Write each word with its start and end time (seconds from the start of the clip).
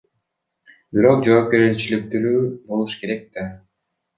Бирок 0.95 1.21
жоопкерчиликтүү 1.27 2.35
болуш 2.73 2.99
керек 3.05 3.25
да. 3.39 3.45